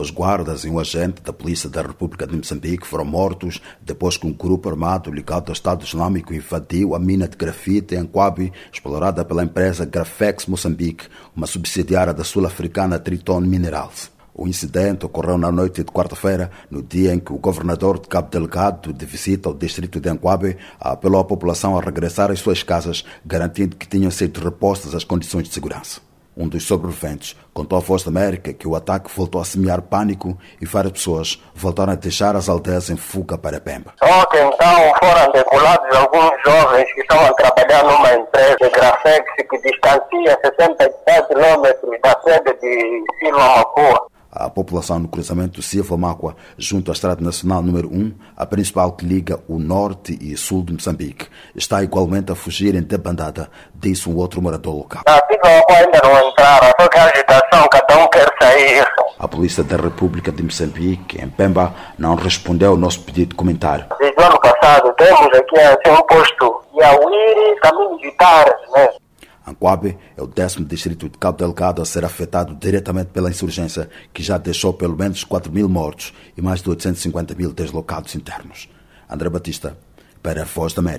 Dois 0.00 0.10
guardas 0.10 0.64
e 0.64 0.70
um 0.70 0.78
agente 0.78 1.20
da 1.20 1.30
Polícia 1.30 1.68
da 1.68 1.82
República 1.82 2.26
de 2.26 2.34
Moçambique 2.34 2.86
foram 2.86 3.04
mortos 3.04 3.60
depois 3.82 4.16
que 4.16 4.26
um 4.26 4.32
grupo 4.32 4.70
armado 4.70 5.12
ligado 5.12 5.50
ao 5.50 5.52
Estado 5.52 5.84
Islâmico 5.84 6.32
invadiu 6.32 6.94
a 6.94 6.98
mina 6.98 7.28
de 7.28 7.36
grafite 7.36 7.94
em 7.94 8.06
Quabi, 8.06 8.50
explorada 8.72 9.26
pela 9.26 9.44
empresa 9.44 9.84
Grafex 9.84 10.46
Moçambique, 10.46 11.06
uma 11.36 11.46
subsidiária 11.46 12.14
da 12.14 12.24
sul-africana 12.24 12.98
Triton 12.98 13.40
Minerals. 13.40 14.10
O 14.32 14.48
incidente 14.48 15.04
ocorreu 15.04 15.36
na 15.36 15.52
noite 15.52 15.84
de 15.84 15.92
quarta-feira, 15.92 16.50
no 16.70 16.82
dia 16.82 17.12
em 17.12 17.20
que 17.20 17.34
o 17.34 17.38
governador 17.38 17.98
de 17.98 18.08
Cabo 18.08 18.30
Delgado, 18.30 18.94
de 18.94 19.04
visita 19.04 19.50
ao 19.50 19.54
distrito 19.54 20.00
de 20.00 20.08
Anquabe, 20.08 20.56
apelou 20.80 21.20
à 21.20 21.24
população 21.24 21.76
a 21.76 21.82
regressar 21.82 22.30
às 22.30 22.40
suas 22.40 22.62
casas, 22.62 23.04
garantindo 23.22 23.76
que 23.76 23.86
tinham 23.86 24.10
sido 24.10 24.40
repostas 24.40 24.94
as 24.94 25.04
condições 25.04 25.46
de 25.46 25.52
segurança. 25.52 26.00
Um 26.40 26.48
dos 26.48 26.66
sobreviventes 26.66 27.36
contou 27.52 27.76
à 27.76 27.82
Voz 27.82 28.02
da 28.02 28.08
América 28.08 28.54
que 28.54 28.66
o 28.66 28.74
ataque 28.74 29.10
voltou 29.14 29.42
a 29.42 29.44
semear 29.44 29.82
pânico 29.82 30.38
e 30.58 30.64
várias 30.64 30.94
pessoas 30.94 31.38
voltaram 31.54 31.92
a 31.92 31.96
deixar 31.96 32.34
as 32.34 32.48
aldeias 32.48 32.88
em 32.88 32.96
fuga 32.96 33.36
para 33.36 33.60
Pemba. 33.60 33.92
Ontem, 34.02 34.40
então, 34.46 34.94
foram 35.04 35.32
decolados 35.32 35.94
alguns 35.94 36.32
jovens 36.46 36.90
que 36.94 37.02
estavam 37.02 37.26
a 37.26 37.34
trabalhar 37.34 37.84
numa 37.84 38.14
empresa 38.14 38.56
de 38.58 38.70
Grafex 38.70 39.24
que 39.36 39.58
distancia 39.58 40.38
64 40.42 41.28
quilômetros 41.28 42.00
da 42.02 42.18
sede 42.24 42.58
de 42.58 43.04
Silva 43.18 43.56
Mapua. 43.56 44.09
A 44.32 44.48
população 44.48 45.00
no 45.00 45.08
cruzamento 45.08 45.60
Silva-Máqua, 45.60 46.36
junto 46.56 46.90
à 46.90 46.94
Estrada 46.94 47.24
Nacional 47.24 47.62
número 47.62 47.88
1, 47.92 48.12
a 48.36 48.46
principal 48.46 48.92
que 48.92 49.04
liga 49.04 49.40
o 49.48 49.58
norte 49.58 50.16
e 50.20 50.36
sul 50.36 50.62
de 50.62 50.72
Moçambique, 50.72 51.26
está 51.54 51.82
igualmente 51.82 52.30
a 52.30 52.36
fugir 52.36 52.76
em 52.76 52.82
debandada, 52.82 53.50
disse 53.74 54.08
um 54.08 54.16
outro 54.16 54.40
morador 54.40 54.76
local. 54.76 55.02
A 55.06 55.14
Silva-Máqua 55.26 55.74
ainda 55.74 56.00
não 56.04 56.28
entraram, 56.30 56.72
só 56.80 56.88
que 56.88 56.98
a 56.98 57.04
agitação, 57.06 57.68
cada 57.70 57.98
um 57.98 58.08
quer 58.08 58.28
sair. 58.40 58.86
A 59.18 59.26
Polícia 59.26 59.64
da 59.64 59.76
República 59.76 60.30
de 60.30 60.42
Moçambique, 60.44 61.20
em 61.20 61.28
Pemba, 61.28 61.74
não 61.98 62.14
respondeu 62.14 62.70
ao 62.70 62.76
nosso 62.76 63.02
pedido 63.02 63.30
de 63.30 63.34
comentário. 63.34 63.86
Desde 63.98 64.18
o 64.20 64.24
ano 64.24 64.40
passado, 64.40 64.94
temos 64.96 65.26
aqui 65.26 65.58
assim, 65.58 65.90
um 65.90 66.02
posto 66.06 66.62
Iauiri, 66.80 67.60
caminho 67.60 67.98
de 67.98 68.10
Taras, 68.12 68.60
né? 68.74 68.88
Anquabe 69.50 69.98
é 70.16 70.22
o 70.22 70.26
décimo 70.26 70.64
distrito 70.64 71.08
de 71.08 71.18
Cabo 71.18 71.38
Delgado 71.38 71.82
a 71.82 71.84
ser 71.84 72.04
afetado 72.04 72.54
diretamente 72.54 73.10
pela 73.10 73.30
insurgência, 73.30 73.88
que 74.12 74.22
já 74.22 74.38
deixou 74.38 74.72
pelo 74.72 74.96
menos 74.96 75.24
4 75.24 75.52
mil 75.52 75.68
mortos 75.68 76.12
e 76.36 76.42
mais 76.42 76.62
de 76.62 76.70
850 76.70 77.34
mil 77.34 77.52
deslocados 77.52 78.14
internos. 78.14 78.68
André 79.08 79.28
Batista, 79.28 79.76
para 80.22 80.42
a 80.42 80.44
Voz 80.44 80.72
da 80.72 80.80
América. 80.80 80.98